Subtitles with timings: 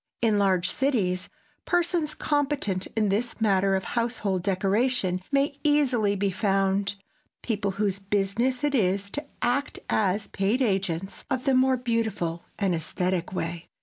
[0.19, 1.29] In large cities
[1.65, 6.95] persons competent in this matter of household decoration may easily be found,
[7.43, 12.73] people whose business it is to act as paid agents of the more beautiful and
[12.73, 13.69] esthetic way.